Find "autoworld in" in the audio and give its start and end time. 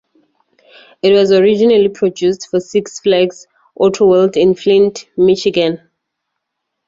3.79-4.55